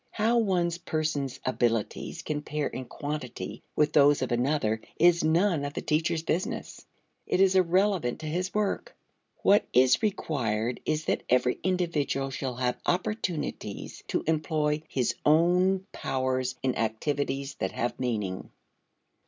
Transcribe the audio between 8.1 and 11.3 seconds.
to his work. What is required is that